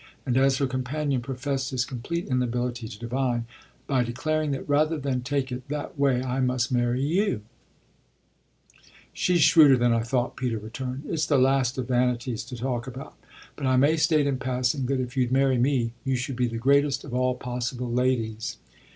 And 0.25 0.35
as 0.35 0.57
her 0.57 0.65
companion 0.65 1.21
professed 1.21 1.69
his 1.69 1.85
complete 1.85 2.25
inability 2.27 2.87
to 2.87 2.97
divine: 2.97 3.45
"By 3.85 4.03
declaring 4.03 4.49
that 4.49 4.67
rather 4.67 4.97
than 4.97 5.21
take 5.21 5.51
it 5.51 5.67
that 5.67 5.99
way 5.99 6.23
I 6.23 6.39
must 6.39 6.71
marry 6.71 7.03
you." 7.03 7.41
"She's 9.13 9.41
shrewder 9.43 9.77
than 9.77 9.93
I 9.93 9.99
thought," 10.01 10.35
Peter 10.37 10.57
returned. 10.57 11.03
"It's 11.07 11.27
the 11.27 11.37
last 11.37 11.77
of 11.77 11.89
vanities 11.89 12.43
to 12.45 12.57
talk 12.57 12.87
about, 12.87 13.15
but 13.55 13.67
I 13.67 13.77
may 13.77 13.95
state 13.95 14.25
in 14.25 14.39
passing 14.39 14.87
that 14.87 14.99
if 14.99 15.15
you'd 15.15 15.31
marry 15.31 15.59
me 15.59 15.93
you 16.03 16.15
should 16.15 16.35
be 16.35 16.47
the 16.47 16.57
greatest 16.57 17.03
of 17.03 17.13
all 17.13 17.35
possible 17.35 17.91
ladies." 17.91 18.57